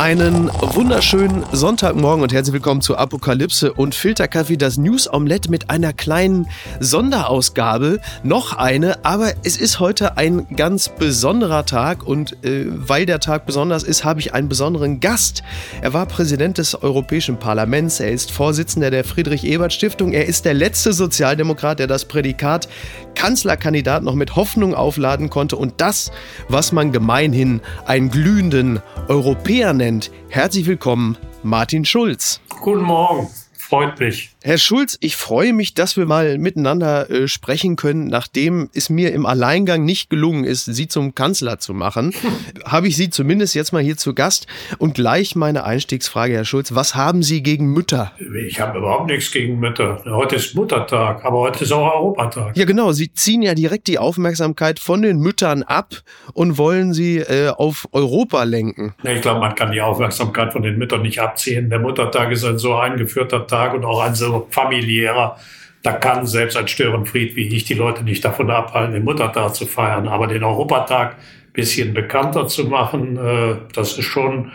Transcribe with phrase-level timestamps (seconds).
[0.00, 5.92] Einen wunderschönen Sonntagmorgen und herzlich willkommen zu Apokalypse und Filterkaffee, das News Omelette mit einer
[5.92, 6.48] kleinen
[6.80, 8.00] Sonderausgabe.
[8.22, 13.44] Noch eine, aber es ist heute ein ganz besonderer Tag und äh, weil der Tag
[13.44, 15.42] besonders ist, habe ich einen besonderen Gast.
[15.82, 20.94] Er war Präsident des Europäischen Parlaments, er ist Vorsitzender der Friedrich-Ebert-Stiftung, er ist der letzte
[20.94, 22.68] Sozialdemokrat, der das Prädikat
[23.14, 26.10] Kanzlerkandidat noch mit Hoffnung aufladen konnte und das,
[26.48, 30.10] was man gemeinhin einen glühenden Europäer nennt Parlament.
[30.28, 32.40] Herzlich willkommen, Martin Schulz.
[32.60, 33.28] Guten Morgen,
[33.70, 34.30] freut mich.
[34.42, 38.08] Herr Schulz, ich freue mich, dass wir mal miteinander äh, sprechen können.
[38.08, 42.12] Nachdem es mir im Alleingang nicht gelungen ist, Sie zum Kanzler zu machen,
[42.64, 44.48] habe ich Sie zumindest jetzt mal hier zu Gast.
[44.78, 48.12] Und gleich meine Einstiegsfrage, Herr Schulz, was haben Sie gegen Mütter?
[48.44, 50.02] Ich habe überhaupt nichts gegen Mütter.
[50.04, 52.56] Heute ist Muttertag, aber heute ist auch Europatag.
[52.56, 52.90] Ja, genau.
[52.90, 55.94] Sie ziehen ja direkt die Aufmerksamkeit von den Müttern ab
[56.32, 58.94] und wollen sie äh, auf Europa lenken.
[59.04, 61.70] Ich glaube, man kann die Aufmerksamkeit von den Müttern nicht abziehen.
[61.70, 65.36] Der Muttertag ist ein so eingeführter Tag und auch ein so familiärer.
[65.82, 69.66] Da kann selbst ein Störenfried wie ich die Leute nicht davon abhalten, den Muttertag zu
[69.66, 70.08] feiern.
[70.08, 71.16] Aber den Europatag
[71.52, 74.52] bisschen bekannter zu machen, äh, das ist schon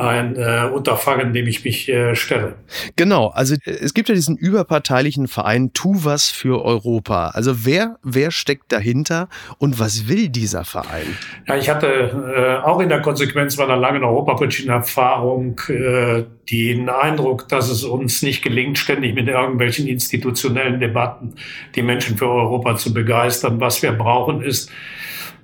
[0.00, 2.56] ein äh, Unterfangen, dem ich mich äh, stelle.
[2.96, 7.28] Genau, also äh, es gibt ja diesen überparteilichen Verein Tu was für Europa.
[7.28, 11.06] Also wer, wer steckt dahinter und was will dieser Verein?
[11.46, 17.48] Ja, ich hatte äh, auch in der Konsequenz meiner langen europapolitischen Erfahrung äh, den Eindruck,
[17.48, 21.34] dass es uns nicht gelingt, ständig mit irgendwelchen institutionellen Debatten
[21.74, 23.60] die Menschen für Europa zu begeistern.
[23.60, 24.70] Was wir brauchen ist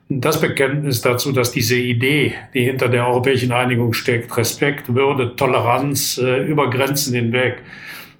[0.09, 6.19] das Bekenntnis dazu, dass diese Idee, die hinter der europäischen Einigung steckt, Respekt, Würde, Toleranz
[6.19, 7.63] äh, über Grenzen hinweg,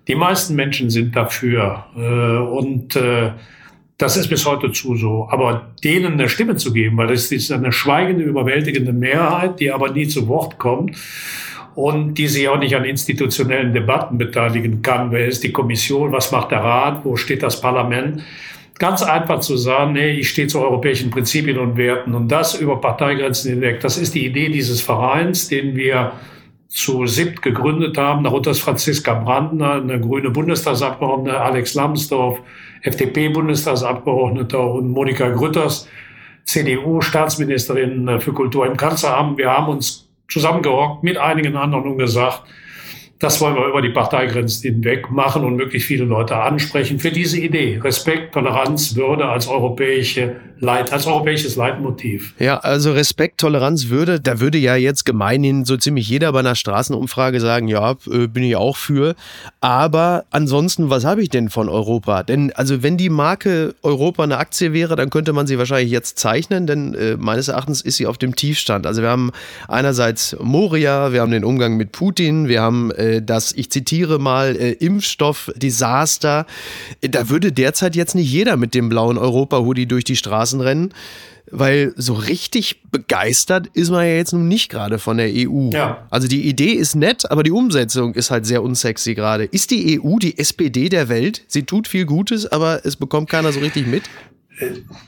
[0.09, 1.87] die meisten Menschen sind dafür.
[1.97, 3.33] Äh, und äh,
[3.99, 5.29] das ist bis heute zu so.
[5.31, 9.91] Aber denen eine Stimme zu geben, weil es ist eine schweigende, überwältigende Mehrheit, die aber
[9.91, 10.97] nie zu Wort kommt
[11.75, 15.11] und die sich auch nicht an institutionellen Debatten beteiligen kann.
[15.11, 16.13] Wer ist die Kommission?
[16.13, 17.05] Was macht der Rat?
[17.05, 18.23] Wo steht das Parlament?
[18.83, 22.81] Ganz einfach zu sagen, nee, ich stehe zu europäischen Prinzipien und Werten und das über
[22.81, 23.79] Parteigrenzen hinweg.
[23.79, 26.11] Das ist die Idee dieses Vereins, den wir
[26.67, 28.25] zu SIPT gegründet haben.
[28.25, 32.41] Darunter ist Franziska Brandner, eine grüne Bundestagsabgeordnete, Alex Lambsdorff,
[32.83, 35.89] FDP-Bundestagsabgeordneter und Monika Grütters,
[36.43, 39.39] CDU-Staatsministerin für Kultur im Kanzleramt.
[39.39, 42.43] Wir haben uns zusammengehockt mit einigen anderen und gesagt,
[43.23, 47.39] das wollen wir über die Parteigrenzen hinweg machen und möglichst viele Leute ansprechen für diese
[47.39, 47.79] Idee.
[47.83, 52.35] Respekt, Toleranz, Würde als europäische Leit, als europäisches Leitmotiv.
[52.39, 56.55] Ja, also Respekt, Toleranz, Würde, da würde ja jetzt gemeinhin so ziemlich jeder bei einer
[56.55, 59.17] Straßenumfrage sagen, ja, äh, bin ich auch für.
[59.61, 62.23] Aber ansonsten, was habe ich denn von Europa?
[62.23, 66.21] Denn also wenn die Marke Europa eine Aktie wäre, dann könnte man sie wahrscheinlich jetzt
[66.21, 68.87] zeichnen, denn äh, meines Erachtens ist sie auf dem Tiefstand.
[68.87, 69.33] Also wir haben
[69.67, 74.57] einerseits Moria, wir haben den Umgang mit Putin, wir haben äh, das, ich zitiere mal,
[74.57, 76.47] äh, Impfstoff-Desaster.
[77.03, 80.95] Da würde derzeit jetzt nicht jeder mit dem blauen Europa-Hoodie durch die Straßen rennen.
[81.51, 85.69] Weil so richtig begeistert ist man ja jetzt nun nicht gerade von der EU.
[85.71, 86.07] Ja.
[86.09, 89.45] Also die Idee ist nett, aber die Umsetzung ist halt sehr unsexy gerade.
[89.45, 91.43] Ist die EU die SPD der Welt?
[91.49, 94.05] Sie tut viel Gutes, aber es bekommt keiner so richtig mit?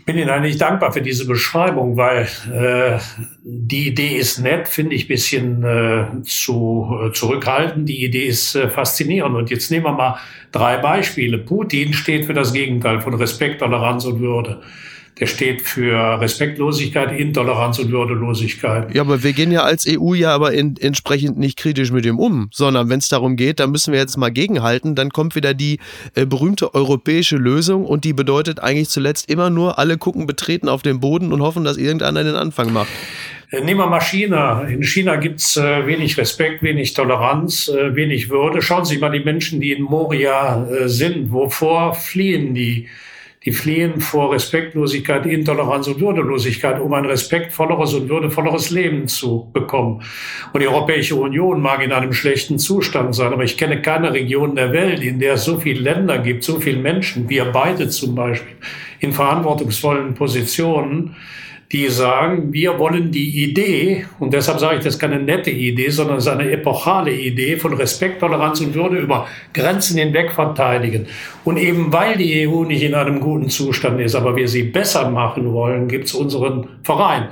[0.06, 2.98] Bin Ihnen eigentlich dankbar für diese Beschreibung, weil äh,
[3.42, 7.88] die Idee ist nett, finde ich bisschen äh, zu äh, zurückhaltend.
[7.88, 9.36] Die Idee ist äh, faszinierend.
[9.36, 10.18] Und jetzt nehmen wir mal
[10.50, 11.38] drei Beispiele.
[11.38, 14.60] Putin steht für das Gegenteil von Respekt, Toleranz und Würde
[15.20, 18.92] der steht für Respektlosigkeit, Intoleranz und Würdelosigkeit.
[18.94, 22.18] Ja, aber wir gehen ja als EU ja aber in, entsprechend nicht kritisch mit dem
[22.18, 25.54] um, sondern wenn es darum geht, dann müssen wir jetzt mal gegenhalten, dann kommt wieder
[25.54, 25.78] die
[26.14, 30.82] äh, berühmte europäische Lösung und die bedeutet eigentlich zuletzt immer nur, alle gucken betreten auf
[30.82, 32.88] den Boden und hoffen, dass irgendeiner den Anfang macht.
[33.52, 34.62] Äh, nehmen wir mal China.
[34.62, 38.62] In China gibt's äh, wenig Respekt, wenig Toleranz, äh, wenig Würde.
[38.62, 41.30] Schauen Sie mal die Menschen, die in Moria äh, sind.
[41.30, 42.88] Wovor fliehen die?
[43.44, 50.02] Die fliehen vor Respektlosigkeit, Intoleranz und Würdelosigkeit, um ein respektvolleres und würdevolleres Leben zu bekommen.
[50.52, 54.56] Und die Europäische Union mag in einem schlechten Zustand sein, aber ich kenne keine Region
[54.56, 58.14] der Welt, in der es so viele Länder gibt, so viele Menschen, wir beide zum
[58.14, 58.56] Beispiel,
[59.00, 61.14] in verantwortungsvollen Positionen,
[61.72, 65.88] die sagen, wir wollen die Idee, und deshalb sage ich, das ist keine nette Idee,
[65.88, 71.06] sondern es ist eine epochale Idee von Respekt, Toleranz und Würde über Grenzen hinweg verteidigen.
[71.44, 75.10] Und eben weil die EU nicht in einem guten Zustand ist, aber wir sie besser
[75.10, 77.28] machen wollen, gibt es unseren Verein.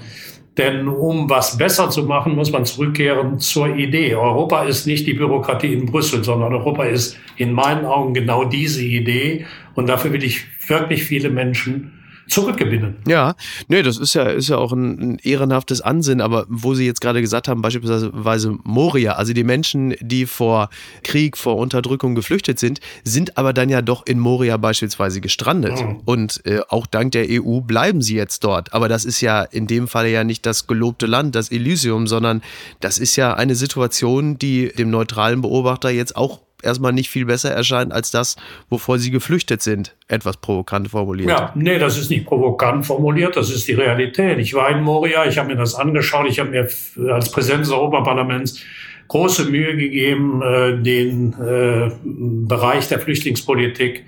[0.59, 4.15] Denn um was besser zu machen, muss man zurückkehren zur Idee.
[4.15, 8.83] Europa ist nicht die Bürokratie in Brüssel, sondern Europa ist in meinen Augen genau diese
[8.85, 9.47] Idee.
[9.75, 12.02] Und dafür will ich wirklich viele Menschen
[12.33, 12.97] zurückgewinnen.
[13.07, 13.35] Ja,
[13.69, 17.01] nee, das ist ja, ist ja auch ein, ein ehrenhaftes Ansinnen, aber wo Sie jetzt
[17.01, 20.71] gerade gesagt haben, beispielsweise Moria, also die Menschen, die vor
[21.03, 25.81] Krieg, vor Unterdrückung geflüchtet sind, sind aber dann ja doch in Moria beispielsweise gestrandet.
[25.81, 26.01] Mhm.
[26.05, 28.73] Und äh, auch dank der EU bleiben sie jetzt dort.
[28.73, 32.43] Aber das ist ja in dem Falle ja nicht das gelobte Land, das Elysium, sondern
[32.81, 37.51] das ist ja eine Situation, die dem neutralen Beobachter jetzt auch erstmal nicht viel besser
[37.51, 38.37] erscheint als das,
[38.71, 39.95] wovor sie geflüchtet sind.
[40.09, 41.31] Etwas provokant formuliert.
[41.31, 44.39] Ja, nee, das ist nicht provokant formuliert, das ist die Realität.
[44.39, 46.69] Ich war in Moria, ich habe mir das angeschaut, ich habe mir
[47.13, 48.63] als Präsident des Europaparlaments
[49.09, 54.05] große Mühe gegeben, äh, den äh, Bereich der Flüchtlingspolitik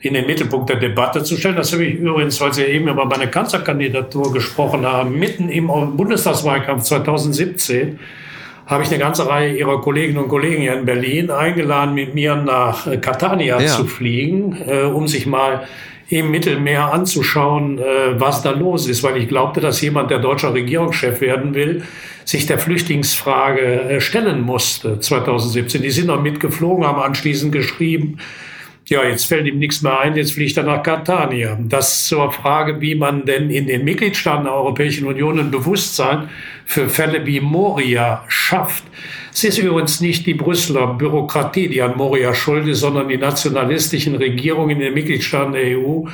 [0.00, 1.56] in den Mittelpunkt der Debatte zu stellen.
[1.56, 6.82] Das habe ich übrigens, weil Sie eben über meine Kanzlerkandidatur gesprochen haben, mitten im Bundestagswahlkampf
[6.82, 7.98] 2017
[8.72, 12.34] habe ich eine ganze Reihe ihrer Kolleginnen und Kollegen hier in Berlin eingeladen, mit mir
[12.34, 13.68] nach äh, Catania ja.
[13.68, 15.68] zu fliegen, äh, um sich mal
[16.08, 17.82] im Mittelmeer anzuschauen, äh,
[18.20, 21.84] was da los ist, weil ich glaubte, dass jemand, der deutscher Regierungschef werden will,
[22.24, 25.82] sich der Flüchtlingsfrage äh, stellen musste 2017.
[25.82, 28.18] Die sind noch mitgeflogen, haben anschließend geschrieben,
[28.86, 31.56] ja, jetzt fällt ihm nichts mehr ein, jetzt fliegt er nach Catania.
[31.60, 36.28] Das zur Frage, wie man denn in den Mitgliedstaaten der Europäischen Union ein Bewusstsein
[36.66, 38.84] für Fälle wie Moria schafft.
[39.32, 44.16] Es ist übrigens nicht die Brüsseler Bürokratie, die an Moria schuld ist, sondern die nationalistischen
[44.16, 46.04] Regierungen in den Mitgliedstaaten der EU,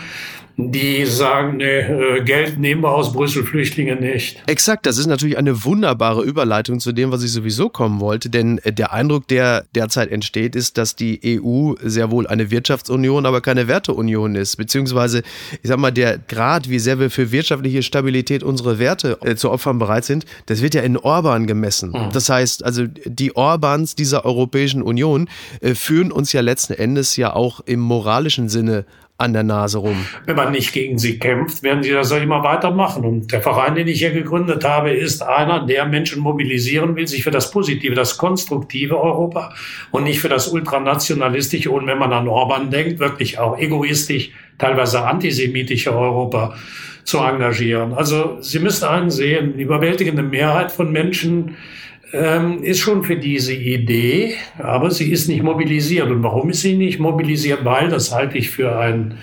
[0.61, 4.43] die sagen, nee, äh, Geld nehmen wir aus Brüssel, Flüchtlinge nicht.
[4.49, 8.59] Exakt, das ist natürlich eine wunderbare Überleitung zu dem, was ich sowieso kommen wollte, denn
[8.59, 13.41] äh, der Eindruck, der derzeit entsteht, ist, dass die EU sehr wohl eine Wirtschaftsunion, aber
[13.41, 15.23] keine Werteunion ist, beziehungsweise,
[15.63, 19.53] ich sag mal, der Grad, wie sehr wir für wirtschaftliche Stabilität unsere Werte äh, zu
[19.53, 21.91] opfern bereit sind, das wird ja in Orban gemessen.
[21.91, 22.11] Mhm.
[22.13, 25.29] Das heißt, also die Orbans dieser Europäischen Union
[25.61, 28.87] äh, führen uns ja letzten Endes ja auch im moralischen Sinne
[29.20, 30.06] an der Nase rum.
[30.26, 33.05] Wenn man nicht gegen sie kämpft, werden sie das auch immer weitermachen.
[33.05, 37.25] Und der Verein, den ich hier gegründet habe, ist einer, der Menschen mobilisieren will, sich
[37.25, 39.55] für das positive, das konstruktive Europa
[39.91, 45.03] und nicht für das ultranationalistische und wenn man an Orban denkt, wirklich auch egoistisch, teilweise
[45.03, 46.55] antisemitische Europa
[47.03, 47.94] zu engagieren.
[47.94, 51.56] Also Sie müssen einsehen, die überwältigende Mehrheit von Menschen
[52.13, 56.11] ähm, ist schon für diese Idee, aber sie ist nicht mobilisiert.
[56.11, 57.65] Und warum ist sie nicht mobilisiert?
[57.65, 59.19] Weil, das halte ich für ein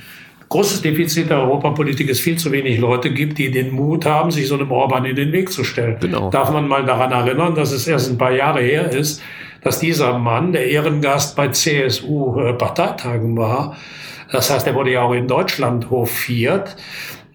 [0.50, 4.48] großes Defizit der Europapolitik, es viel zu wenig Leute gibt, die den Mut haben, sich
[4.48, 5.98] so einem Orban in den Weg zu stellen.
[6.00, 6.30] Genau.
[6.30, 9.22] Darf man mal daran erinnern, dass es erst ein paar Jahre her ist,
[9.62, 13.76] dass dieser Mann der Ehrengast bei CSU-Parteitagen war.
[14.32, 16.76] Das heißt, er wurde ja auch in Deutschland hofiert.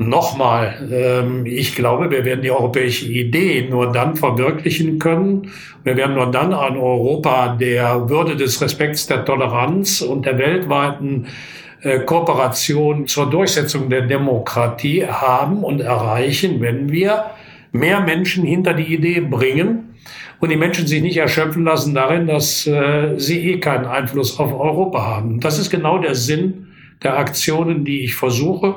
[0.03, 5.51] Nochmal, ähm, ich glaube, wir werden die europäische Idee nur dann verwirklichen können.
[5.85, 11.27] Wir werden nur dann ein Europa der Würde des Respekts, der Toleranz und der weltweiten
[11.83, 17.27] äh, Kooperation zur Durchsetzung der Demokratie haben und erreichen, wenn wir
[17.73, 19.97] mehr Menschen hinter die Idee bringen
[20.39, 24.59] und die Menschen sich nicht erschöpfen lassen darin, dass äh, sie eh keinen Einfluss auf
[24.59, 25.41] Europa haben.
[25.41, 26.69] Das ist genau der Sinn
[27.03, 28.77] der Aktionen, die ich versuche.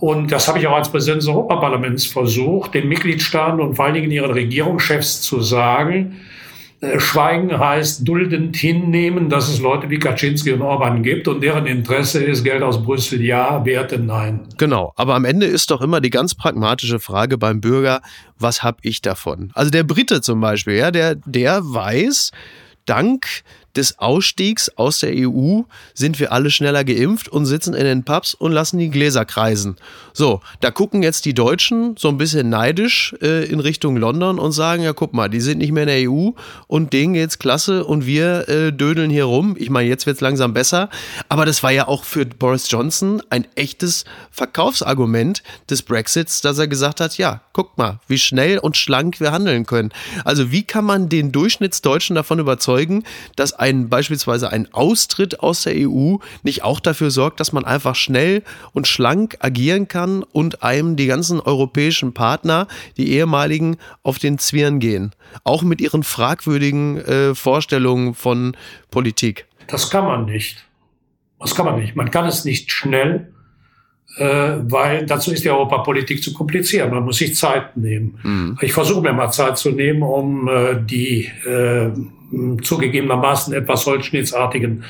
[0.00, 3.94] Und das habe ich auch als Präsident des Europaparlaments versucht, den Mitgliedstaaten und vor allen
[3.94, 6.16] Dingen ihren Regierungschefs zu sagen,
[6.80, 11.66] äh, Schweigen heißt duldend hinnehmen, dass es Leute wie Kaczynski und Orban gibt und deren
[11.66, 14.40] Interesse ist Geld aus Brüssel ja, Werte nein.
[14.58, 18.02] Genau, aber am Ende ist doch immer die ganz pragmatische Frage beim Bürger,
[18.38, 19.50] was habe ich davon?
[19.54, 22.32] Also der Brite zum Beispiel, ja, der, der weiß,
[22.84, 23.26] dank
[23.76, 25.62] des Ausstiegs aus der EU
[25.94, 29.76] sind wir alle schneller geimpft und sitzen in den Pubs und lassen die Gläser kreisen.
[30.12, 34.52] So, da gucken jetzt die Deutschen so ein bisschen neidisch äh, in Richtung London und
[34.52, 36.30] sagen, ja guck mal, die sind nicht mehr in der EU
[36.66, 39.56] und denen geht's klasse und wir äh, dödeln hier rum.
[39.58, 40.88] Ich meine, jetzt wird's langsam besser,
[41.28, 46.68] aber das war ja auch für Boris Johnson ein echtes Verkaufsargument des Brexits, dass er
[46.68, 49.90] gesagt hat, ja, guck mal, wie schnell und schlank wir handeln können.
[50.24, 53.04] Also wie kann man den Durchschnittsdeutschen davon überzeugen,
[53.36, 57.94] dass ein beispielsweise ein Austritt aus der EU nicht auch dafür sorgt, dass man einfach
[57.94, 58.42] schnell
[58.72, 64.78] und schlank agieren kann und einem die ganzen europäischen Partner, die ehemaligen, auf den Zwirn
[64.78, 65.12] gehen.
[65.44, 68.56] Auch mit ihren fragwürdigen äh, Vorstellungen von
[68.90, 69.46] Politik.
[69.68, 70.64] Das kann man nicht.
[71.38, 71.96] Das kann man nicht.
[71.96, 73.32] Man kann es nicht schnell
[74.18, 76.90] weil dazu ist die Europapolitik zu kompliziert.
[76.90, 78.18] Man muss sich Zeit nehmen.
[78.22, 78.58] Mhm.
[78.62, 81.90] Ich versuche mir mal Zeit zu nehmen, um äh, die äh,
[82.62, 84.84] zugegebenermaßen etwas holzschnittsartigen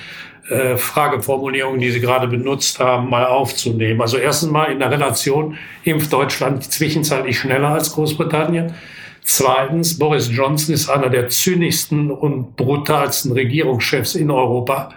[0.48, 4.00] äh, Frageformulierungen, die Sie gerade benutzt haben, mal aufzunehmen.
[4.00, 8.74] Also erstens mal in der Relation impft Deutschland zwischenzeitlich schneller als Großbritannien.
[9.22, 14.90] Zweitens, Boris Johnson ist einer der zynischsten und brutalsten Regierungschefs in Europa.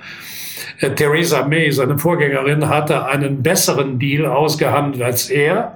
[0.79, 5.75] Äh, Theresa May, seine Vorgängerin, hatte einen besseren Deal ausgehandelt als er.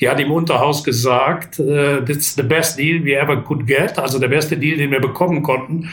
[0.00, 4.18] Die hat im Unterhaus gesagt, uh, that's the best deal we ever could get, also
[4.18, 5.88] der beste Deal, den wir bekommen konnten.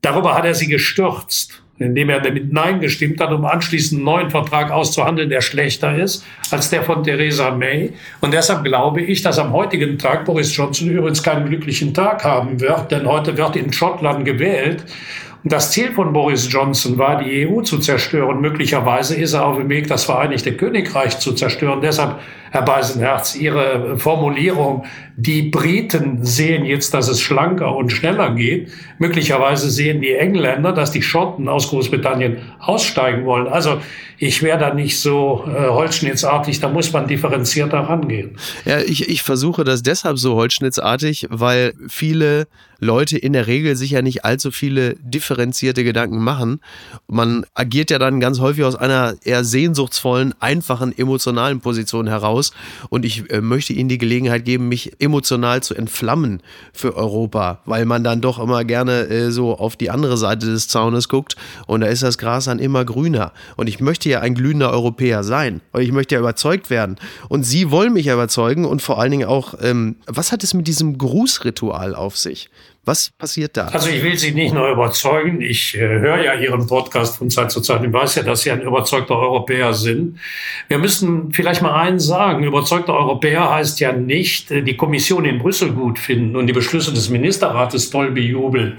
[0.00, 4.30] Darüber hat er sie gestürzt indem er damit Nein gestimmt hat, um anschließend einen neuen
[4.30, 7.92] Vertrag auszuhandeln, der schlechter ist als der von Theresa May.
[8.20, 12.60] Und deshalb glaube ich, dass am heutigen Tag Boris Johnson übrigens keinen glücklichen Tag haben
[12.60, 14.84] wird, denn heute wird in Schottland gewählt.
[15.44, 18.40] Das Ziel von Boris Johnson war, die EU zu zerstören.
[18.40, 21.80] Möglicherweise ist er auf dem Weg, das Vereinigte Königreich zu zerstören.
[21.80, 22.18] Deshalb
[22.50, 24.84] Herr Beisenherz, Ihre Formulierung,
[25.16, 28.70] die Briten sehen jetzt, dass es schlanker und schneller geht.
[28.98, 33.48] Möglicherweise sehen die Engländer, dass die Schotten aus Großbritannien aussteigen wollen.
[33.48, 33.80] Also
[34.18, 38.36] ich wäre da nicht so äh, holzschnittsartig, da muss man differenzierter rangehen.
[38.64, 42.46] Ja, ich, ich versuche das deshalb so holzschnittsartig, weil viele
[42.80, 46.60] Leute in der Regel sich ja nicht allzu viele differenzierte Gedanken machen.
[47.08, 52.52] Man agiert ja dann ganz häufig aus einer eher sehnsuchtsvollen, einfachen, emotionalen Position heraus aus.
[52.88, 56.42] Und ich äh, möchte Ihnen die Gelegenheit geben, mich emotional zu entflammen
[56.72, 60.68] für Europa, weil man dann doch immer gerne äh, so auf die andere Seite des
[60.68, 63.32] Zaunes guckt und da ist das Gras dann immer grüner.
[63.56, 66.96] Und ich möchte ja ein glühender Europäer sein, weil ich möchte ja überzeugt werden.
[67.28, 70.66] Und Sie wollen mich überzeugen und vor allen Dingen auch, ähm, was hat es mit
[70.66, 72.50] diesem Grußritual auf sich?
[72.88, 73.66] Was passiert da?
[73.66, 75.42] Also ich will Sie nicht nur überzeugen.
[75.42, 78.50] Ich äh, höre ja Ihren Podcast von Zeit zu Zeit und weiß ja, dass Sie
[78.50, 80.18] ein überzeugter Europäer sind.
[80.68, 82.44] Wir müssen vielleicht mal eins sagen.
[82.44, 86.94] Überzeugter Europäer heißt ja nicht, äh, die Kommission in Brüssel gut finden und die Beschlüsse
[86.94, 88.78] des Ministerrates toll bejubeln.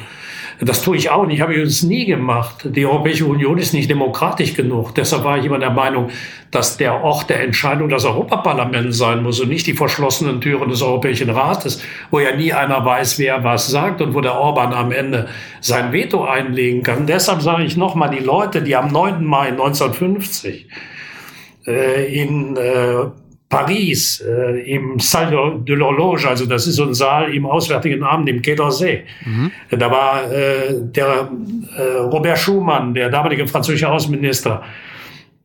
[0.62, 2.68] Das tue ich auch nicht, habe ich uns nie gemacht.
[2.76, 4.94] Die Europäische Union ist nicht demokratisch genug.
[4.94, 6.10] Deshalb war ich immer der Meinung,
[6.52, 10.82] dass der Ort der Entscheidung das Europaparlament sein muss und nicht die verschlossenen Türen des
[10.82, 14.92] Europäischen Rates, wo ja nie einer weiß, wer was sagt und wo der Orban am
[14.92, 15.30] Ende
[15.62, 17.08] sein Veto einlegen kann.
[17.08, 19.24] Deshalb sage ich nochmal, die Leute, die am 9.
[19.24, 20.68] Mai 1950
[21.68, 23.06] äh, in äh,
[23.50, 28.30] Paris äh, im Salle de l'Horloge, also das ist so ein Saal im Auswärtigen Amt
[28.30, 29.02] im Quai d'Orsay.
[29.26, 29.52] Mhm.
[29.72, 31.30] Da war äh, der
[31.76, 34.62] äh, Robert Schumann, der damalige französische Außenminister,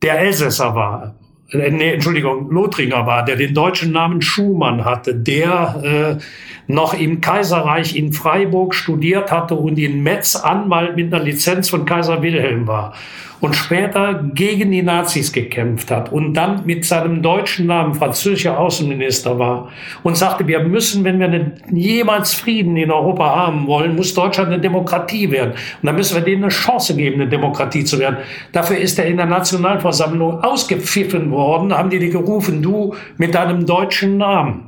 [0.03, 1.15] der Elsässer war,
[1.49, 6.19] äh, nee, Entschuldigung, Lothringer war, der den deutschen Namen Schumann hatte, der
[6.64, 11.69] äh, noch im Kaiserreich in Freiburg studiert hatte und in Metz Anwalt mit einer Lizenz
[11.69, 12.93] von Kaiser Wilhelm war
[13.45, 19.37] und später gegen die Nazis gekämpft hat und dann mit seinem deutschen Namen französischer Außenminister
[19.37, 19.69] war
[20.03, 24.59] und sagte, wir müssen, wenn wir jemals Frieden in Europa haben wollen, muss Deutschland eine
[24.59, 25.51] Demokratie werden.
[25.51, 28.17] Und dann müssen wir denen eine Chance geben, eine Demokratie zu werden.
[28.51, 33.65] Dafür ist er in der Nationalversammlung ausgepfiffen worden, haben die, die gerufen, du mit deinem
[33.65, 34.63] deutschen Namen.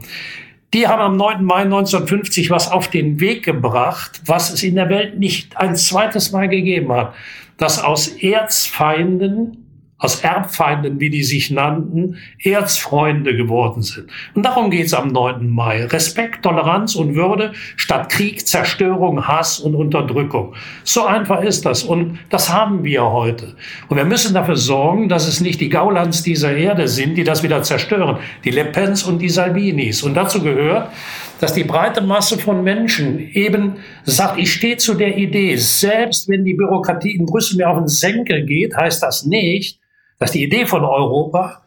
[0.73, 1.43] Die haben am 9.
[1.43, 6.31] Mai 1950 was auf den Weg gebracht, was es in der Welt nicht ein zweites
[6.31, 7.13] Mal gegeben hat
[7.57, 9.66] dass aus Erzfeinden,
[9.99, 14.09] aus Erbfeinden, wie die sich nannten, Erzfreunde geworden sind.
[14.35, 15.49] Und darum geht's am 9.
[15.49, 15.85] Mai.
[15.85, 20.53] Respekt, Toleranz und Würde statt Krieg, Zerstörung, Hass und Unterdrückung.
[20.83, 21.83] So einfach ist das.
[21.83, 23.55] Und das haben wir heute.
[23.87, 27.41] Und wir müssen dafür sorgen, dass es nicht die Gaulands dieser Erde sind, die das
[27.41, 28.17] wieder zerstören.
[28.43, 30.03] Die Le Pens und die Salvinis.
[30.03, 30.91] Und dazu gehört,
[31.39, 36.45] dass die breite Masse von Menschen eben sagt, ich stehe zu der Idee, selbst wenn
[36.45, 39.79] die Bürokratie in Brüssel mir auf den Senkel geht, heißt das nicht,
[40.19, 41.61] dass die Idee von Europa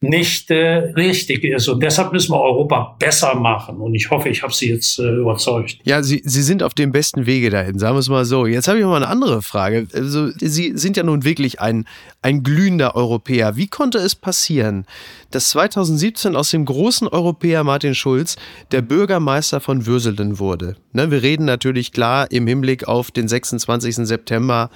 [0.00, 1.68] nicht äh, richtig ist.
[1.68, 3.78] Und deshalb müssen wir Europa besser machen.
[3.78, 5.78] Und ich hoffe, ich habe Sie jetzt äh, überzeugt.
[5.84, 8.46] Ja, Sie, Sie sind auf dem besten Wege dahin, sagen wir es mal so.
[8.46, 9.86] Jetzt habe ich mal eine andere Frage.
[9.94, 11.86] Also, Sie sind ja nun wirklich ein,
[12.20, 13.56] ein glühender Europäer.
[13.56, 14.84] Wie konnte es passieren,
[15.30, 18.36] dass 2017 aus dem großen Europäer Martin Schulz
[18.72, 20.76] der Bürgermeister von Würselen wurde?
[20.92, 23.96] Ne, wir reden natürlich klar im Hinblick auf den 26.
[24.06, 24.70] September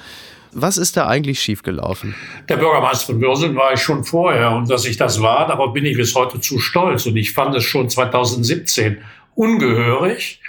[0.53, 2.15] was ist da eigentlich schiefgelaufen?
[2.49, 5.85] Der Bürgermeister von Würselen war ich schon vorher und dass ich das war, darauf bin
[5.85, 7.07] ich bis heute zu stolz.
[7.07, 8.99] Und ich fand es schon 2017
[9.35, 10.41] ungehörig,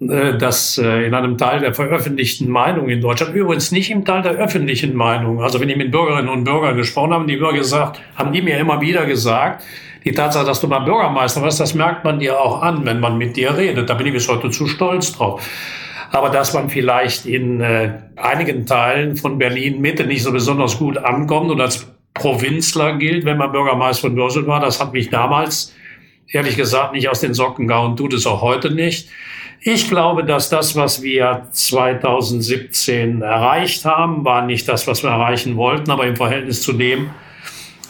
[0.00, 4.22] äh, dass äh, in einem Teil der veröffentlichten Meinung in Deutschland, übrigens nicht im Teil
[4.22, 8.00] der öffentlichen Meinung, also wenn ich mit Bürgerinnen und Bürgern gesprochen habe, die immer gesagt,
[8.16, 9.64] haben die mir immer wieder gesagt,
[10.04, 13.18] die Tatsache, dass du mal Bürgermeister warst, das merkt man dir auch an, wenn man
[13.18, 13.88] mit dir redet.
[13.88, 15.42] Da bin ich bis heute zu stolz drauf
[16.12, 20.98] aber dass man vielleicht in äh, einigen Teilen von Berlin Mitte nicht so besonders gut
[20.98, 24.60] ankommt und als Provinzler gilt, wenn man Bürgermeister von Würsel war.
[24.60, 25.74] Das hat mich damals,
[26.28, 29.08] ehrlich gesagt, nicht aus den Socken gehauen, tut es auch heute nicht.
[29.62, 35.56] Ich glaube, dass das, was wir 2017 erreicht haben, war nicht das, was wir erreichen
[35.56, 37.10] wollten, aber im Verhältnis zu dem,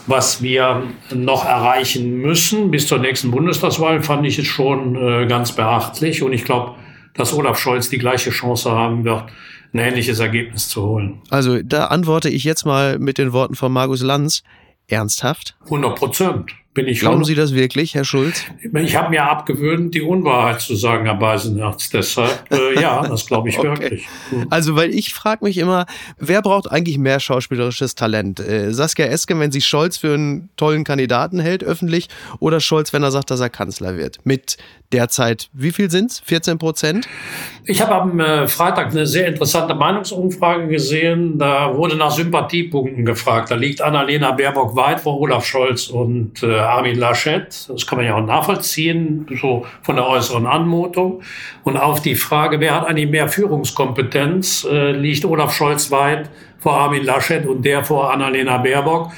[0.07, 5.53] was wir noch erreichen müssen bis zur nächsten Bundestagswahl, fand ich es schon äh, ganz
[5.53, 6.23] beachtlich.
[6.23, 6.75] Und ich glaube,
[7.15, 9.25] dass Olaf Scholz die gleiche Chance haben wird,
[9.73, 11.23] ein ähnliches Ergebnis zu holen.
[11.31, 14.43] Also da antworte ich jetzt mal mit den Worten von Markus Lanz.
[14.89, 15.57] Ernsthaft?
[15.65, 18.45] 100 Prozent bin ich Glauben Sie das wirklich, Herr Schulz?
[18.75, 21.91] Ich habe mir abgewöhnt, die Unwahrheit zu sagen, Herr Beisenherz.
[21.91, 23.69] Deshalb, äh, ja, das glaube ich okay.
[23.69, 24.07] wirklich.
[24.49, 25.85] Also, weil ich frage mich immer,
[26.19, 28.41] wer braucht eigentlich mehr schauspielerisches Talent?
[28.41, 32.09] Äh, Saskia Esken, wenn sie Scholz für einen tollen Kandidaten hält, öffentlich,
[32.41, 34.25] oder Scholz, wenn er sagt, dass er Kanzler wird?
[34.25, 34.57] Mit
[34.93, 36.21] derzeit, wie viel sind's?
[36.25, 37.09] 14 Prozent?
[37.65, 41.39] Ich habe am äh, Freitag eine sehr interessante Meinungsumfrage gesehen.
[41.39, 43.51] Da wurde nach Sympathiepunkten gefragt.
[43.51, 47.47] Da liegt Annalena Baerbock weit vor Olaf Scholz und äh, Armin Laschet.
[47.69, 51.23] Das kann man ja auch nachvollziehen, so von der äußeren Anmutung.
[51.65, 56.75] Und auf die Frage, wer hat eigentlich mehr Führungskompetenz, äh, liegt Olaf Scholz weit vor
[56.75, 59.11] Armin Laschet und der vor Annalena Baerbock.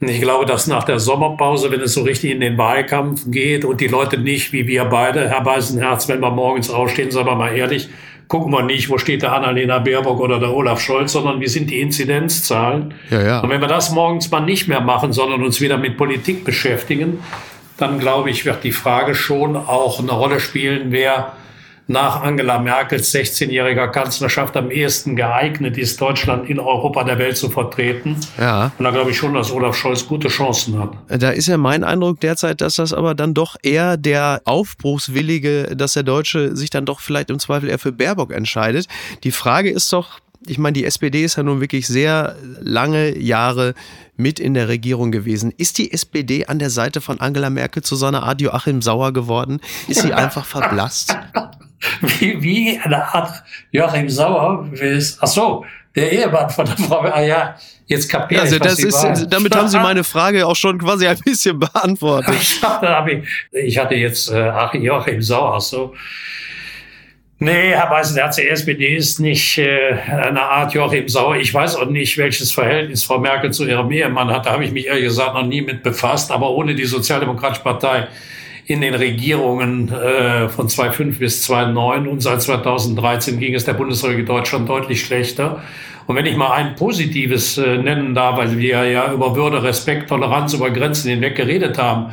[0.00, 3.64] Und ich glaube, dass nach der Sommerpause, wenn es so richtig in den Wahlkampf geht
[3.64, 7.34] und die Leute nicht, wie wir beide, Herr Beisenherz, wenn wir morgens aufstehen, sagen wir
[7.34, 7.88] mal ehrlich,
[8.28, 11.70] gucken wir nicht, wo steht der Annalena Baerbock oder der Olaf Scholz, sondern wie sind
[11.70, 12.94] die Inzidenzzahlen.
[13.10, 13.40] Ja, ja.
[13.40, 17.20] Und wenn wir das morgens mal nicht mehr machen, sondern uns wieder mit Politik beschäftigen,
[17.78, 21.32] dann glaube ich, wird die Frage schon auch eine Rolle spielen, wer
[21.88, 27.48] nach Angela Merkels 16-jähriger Kanzlerschaft am ehesten geeignet ist, Deutschland in Europa der Welt zu
[27.48, 28.16] vertreten.
[28.38, 28.72] Ja.
[28.78, 30.90] Und da glaube ich schon, dass Olaf Scholz gute Chancen hat.
[31.08, 35.94] Da ist ja mein Eindruck derzeit, dass das aber dann doch eher der Aufbruchswillige, dass
[35.94, 38.86] der Deutsche sich dann doch vielleicht im Zweifel eher für Baerbock entscheidet.
[39.24, 43.74] Die Frage ist doch, ich meine, die SPD ist ja nun wirklich sehr lange Jahre
[44.16, 45.54] mit in der Regierung gewesen.
[45.56, 49.12] Ist die SPD an der Seite von Angela Merkel zu so einer Art Joachim Sauer
[49.12, 49.60] geworden?
[49.88, 51.16] Ist sie einfach verblasst?
[52.00, 54.68] Wie, wie eine Art Joachim Sauer,
[55.20, 57.56] ach so, der Ehemann von der Frau, ah ja,
[57.86, 59.28] jetzt kapiert also das ist, waren.
[59.30, 62.34] Damit haben Sie meine Frage auch schon quasi ein bisschen beantwortet.
[62.40, 65.94] Ich, dachte, ich hatte jetzt äh, Joachim Sauer, so.
[67.40, 71.36] Nee, Herr Weißenherz, die SPD ist nicht äh, eine Art Joachim Sauer.
[71.36, 74.46] Ich weiß auch nicht, welches Verhältnis Frau Merkel zu ihrem Ehemann hat.
[74.46, 76.32] Da habe ich mich ehrlich gesagt noch nie mit befasst.
[76.32, 78.08] Aber ohne die Sozialdemokratische Partei
[78.68, 84.26] in den Regierungen äh, von 2005 bis 2009 und seit 2013 ging es der Bundesrepublik
[84.26, 85.62] Deutschland deutlich schlechter.
[86.06, 90.10] Und wenn ich mal ein Positives äh, nennen darf, weil wir ja über Würde, Respekt,
[90.10, 92.12] Toleranz über Grenzen hinweg geredet haben,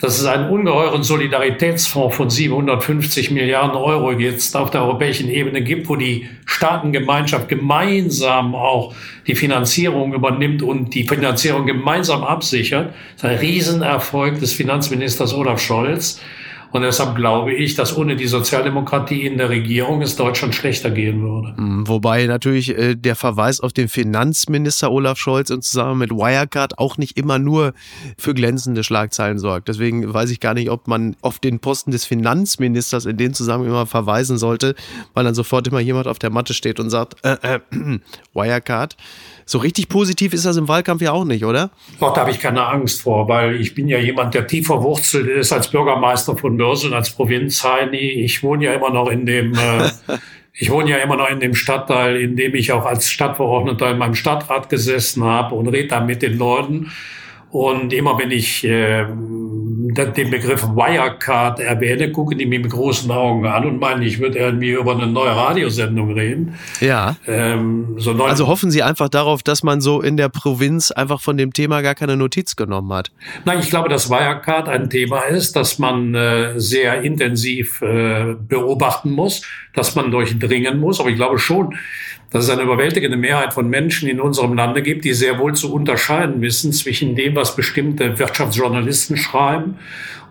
[0.00, 5.88] dass es einen ungeheuren Solidaritätsfonds von 750 Milliarden Euro jetzt auf der europäischen Ebene gibt,
[5.88, 8.94] wo die Staatengemeinschaft gemeinsam auch
[9.26, 12.94] die Finanzierung übernimmt und die Finanzierung gemeinsam absichert.
[13.16, 16.20] Das ist ein Riesenerfolg des Finanzministers Olaf Scholz.
[16.72, 21.22] Und deshalb glaube ich, dass ohne die Sozialdemokratie in der Regierung es Deutschland schlechter gehen
[21.22, 21.56] würde.
[21.56, 26.78] Hm, wobei natürlich äh, der Verweis auf den Finanzminister Olaf Scholz und zusammen mit Wirecard
[26.78, 27.74] auch nicht immer nur
[28.16, 29.68] für glänzende Schlagzeilen sorgt.
[29.68, 33.70] Deswegen weiß ich gar nicht, ob man auf den Posten des Finanzministers in dem Zusammenhang
[33.70, 34.74] immer verweisen sollte,
[35.14, 37.60] weil dann sofort immer jemand auf der Matte steht und sagt, äh, äh,
[38.34, 38.96] Wirecard.
[39.50, 41.72] So richtig positiv ist das im Wahlkampf ja auch nicht, oder?
[41.98, 45.52] Da habe ich keine Angst vor, weil ich bin ja jemand, der tief verwurzelt ist
[45.52, 47.98] als Bürgermeister von Börsen, als Provinzheini.
[47.98, 49.90] Ich wohne ja immer noch in dem, äh,
[50.52, 53.98] ich wohne ja immer noch in dem Stadtteil, in dem ich auch als Stadtverordneter in
[53.98, 56.92] meinem Stadtrat gesessen habe und rede da mit den Leuten.
[57.50, 59.04] Und immer wenn ich äh,
[59.94, 64.38] den Begriff Wirecard erwähne, gucken die mir mit großen Augen an und meinen, ich würde
[64.38, 66.54] irgendwie über eine neue Radiosendung reden.
[66.80, 67.16] Ja.
[67.26, 71.36] Ähm, so also hoffen Sie einfach darauf, dass man so in der Provinz einfach von
[71.36, 73.10] dem Thema gar keine Notiz genommen hat.
[73.44, 79.10] Nein, ich glaube, dass Wirecard ein Thema ist, das man äh, sehr intensiv äh, beobachten
[79.10, 79.42] muss,
[79.74, 81.00] dass man durchdringen muss.
[81.00, 81.74] Aber ich glaube schon,
[82.30, 85.72] dass es eine überwältigende Mehrheit von Menschen in unserem Lande gibt, die sehr wohl zu
[85.72, 89.76] unterscheiden wissen zwischen dem, was bestimmte Wirtschaftsjournalisten schreiben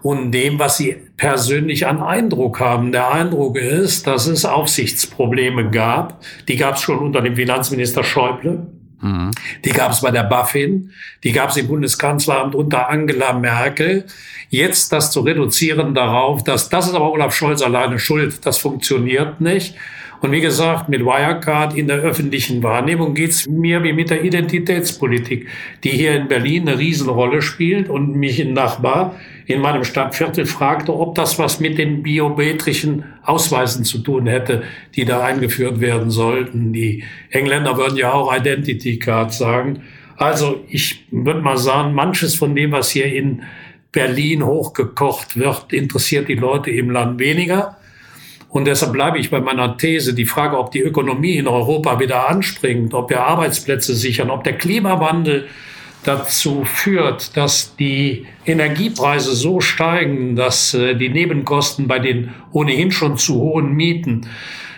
[0.01, 2.91] und dem, was sie persönlich an Eindruck haben.
[2.91, 6.23] Der Eindruck ist, dass es Aufsichtsprobleme gab.
[6.47, 8.67] Die gab es schon unter dem Finanzminister Schäuble.
[9.01, 9.31] Mhm.
[9.65, 10.91] Die gab es bei der BaFin,
[11.23, 14.05] die gab es im Bundeskanzleramt unter Angela Merkel.
[14.49, 19.41] Jetzt das zu reduzieren darauf, dass das ist aber Olaf Scholz alleine schuld, das funktioniert
[19.41, 19.75] nicht.
[20.21, 25.47] Und wie gesagt, mit Wirecard in der öffentlichen Wahrnehmung geht's mir wie mit der Identitätspolitik,
[25.83, 29.15] die hier in Berlin eine Riesenrolle spielt und mich ein Nachbar
[29.49, 34.61] in meinem Stadtviertel fragte, ob das was mit den biometrischen Ausweisen zu tun hätte,
[34.95, 36.71] die da eingeführt werden sollten.
[36.71, 39.81] Die Engländer würden ja auch Identity Card sagen.
[40.17, 43.41] Also ich würde mal sagen, manches von dem, was hier in
[43.91, 47.75] Berlin hochgekocht wird, interessiert die Leute im Land weniger.
[48.49, 52.29] Und deshalb bleibe ich bei meiner These, die Frage, ob die Ökonomie in Europa wieder
[52.29, 55.47] anspringt, ob wir Arbeitsplätze sichern, ob der Klimawandel
[56.03, 63.17] dazu führt, dass die Energiepreise so steigen, dass äh, die Nebenkosten bei den ohnehin schon
[63.17, 64.27] zu hohen Mieten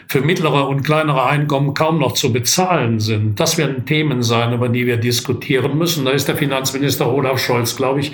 [0.07, 3.39] für mittlere und kleinere Einkommen kaum noch zu bezahlen sind.
[3.39, 6.03] Das werden Themen sein, über die wir diskutieren müssen.
[6.03, 8.11] Da ist der Finanzminister Olaf Scholz, glaube ich,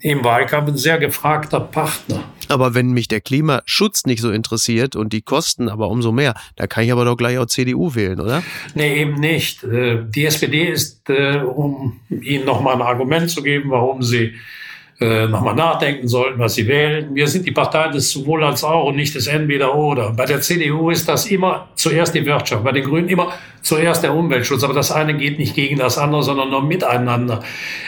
[0.00, 2.24] im Wahlkampf ein sehr gefragter Partner.
[2.50, 6.66] Aber wenn mich der Klimaschutz nicht so interessiert und die Kosten aber umso mehr, da
[6.66, 8.42] kann ich aber doch gleich auch CDU wählen, oder?
[8.74, 9.62] Nee, eben nicht.
[9.62, 14.34] Äh, die SPD ist, äh, um Ihnen nochmal ein Argument zu geben, warum Sie
[15.00, 17.14] äh, nochmal nachdenken sollten, was sie wählen.
[17.14, 20.12] Wir sind die Partei des sowohl als auch und nicht des entweder oder.
[20.12, 23.32] Bei der CDU ist das immer zuerst die Wirtschaft, bei den Grünen immer
[23.62, 24.62] zuerst der Umweltschutz.
[24.62, 27.42] Aber das eine geht nicht gegen das andere, sondern nur miteinander.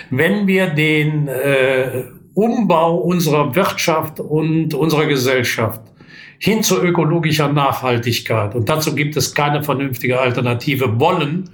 [0.08, 5.80] Wenn wir den äh, Umbau unserer Wirtschaft und unserer Gesellschaft
[6.38, 11.50] hin zu ökologischer Nachhaltigkeit, und dazu gibt es keine vernünftige Alternative, wollen,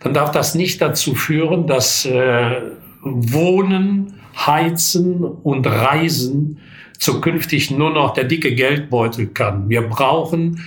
[0.00, 2.60] dann darf das nicht dazu führen, dass äh,
[3.02, 6.58] Wohnen, Heizen und Reisen
[6.98, 9.68] zukünftig nur noch der dicke Geldbeutel kann.
[9.68, 10.60] Wir brauchen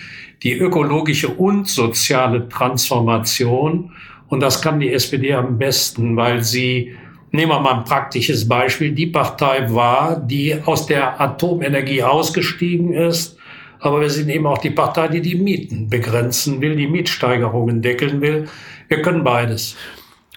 [0.44, 3.92] die ökologische und soziale Transformation.
[4.28, 6.96] Und das kann die SPD am besten, weil sie,
[7.36, 13.38] nehmen wir mal ein praktisches Beispiel, die Partei war, die aus der Atomenergie ausgestiegen ist.
[13.80, 18.22] Aber wir sind eben auch die Partei, die die Mieten begrenzen will, die Mietsteigerungen deckeln
[18.22, 18.48] will.
[18.88, 19.76] Wir können beides.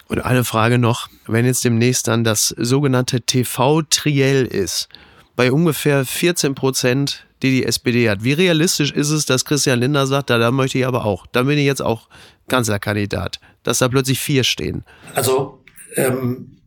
[0.07, 4.89] Und eine Frage noch, wenn jetzt demnächst dann das sogenannte TV-Triell ist,
[5.35, 10.05] bei ungefähr 14 Prozent, die die SPD hat, wie realistisch ist es, dass Christian Lindner
[10.05, 12.09] sagt, da, da möchte ich aber auch, da bin ich jetzt auch
[12.49, 14.83] Kanzlerkandidat, dass da plötzlich vier stehen?
[15.15, 15.63] Also
[15.95, 16.58] ähm,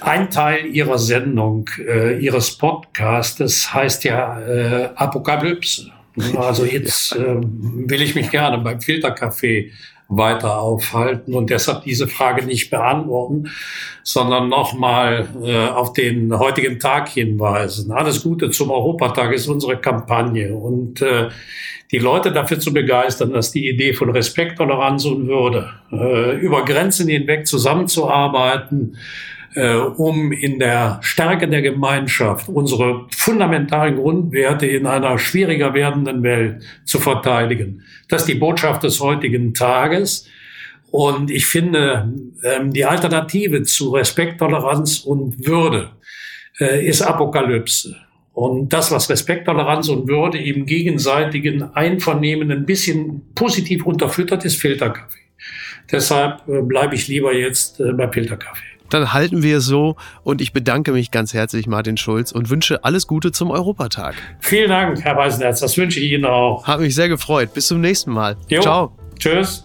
[0.00, 5.90] ein Teil Ihrer Sendung, äh, Ihres Podcastes heißt ja äh, Apokalypse.
[6.36, 9.70] Also jetzt äh, will ich mich gerne beim Filtercafé
[10.08, 13.50] weiter aufhalten und deshalb diese Frage nicht beantworten,
[14.02, 17.92] sondern nochmal äh, auf den heutigen Tag hinweisen.
[17.92, 21.28] Alles Gute zum Europatag ist unsere Kampagne und äh,
[21.90, 26.64] die Leute dafür zu begeistern, dass die Idee von Respekt, Toleranz und Würde äh, über
[26.64, 28.96] Grenzen hinweg zusammenzuarbeiten,
[29.54, 36.62] äh, um in der Stärke der Gemeinschaft unsere fundamentalen Grundwerte in einer schwieriger werdenden Welt
[36.84, 37.82] zu verteidigen.
[38.08, 40.28] Das ist die Botschaft des heutigen Tages.
[40.90, 45.90] Und ich finde, ähm, die Alternative zu Respekt, Toleranz und Würde
[46.58, 47.94] äh, ist Apokalypse.
[48.32, 54.60] Und das, was Respekt, Toleranz und Würde im gegenseitigen Einvernehmen ein bisschen positiv unterfüttert, ist
[54.60, 55.18] Filterkaffee.
[55.90, 58.67] Deshalb äh, bleibe ich lieber jetzt äh, bei Filterkaffee.
[58.90, 62.84] Dann halten wir es so und ich bedanke mich ganz herzlich, Martin Schulz, und wünsche
[62.84, 64.14] alles Gute zum Europatag.
[64.40, 65.60] Vielen Dank, Herr Weisenherz.
[65.60, 66.66] Das wünsche ich Ihnen auch.
[66.66, 67.54] Hat mich sehr gefreut.
[67.54, 68.36] Bis zum nächsten Mal.
[68.48, 68.60] Jo.
[68.60, 68.92] Ciao.
[69.18, 69.64] Tschüss.